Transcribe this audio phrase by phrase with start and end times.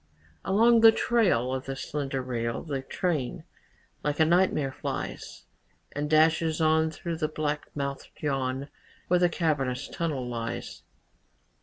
[0.43, 3.43] Along the trail Of the slender rail The train,
[4.03, 5.45] like a nightmare, flies
[5.91, 8.69] And dashes on Through the black mouthed yawn
[9.09, 10.81] Where the cavernous tunnel lies.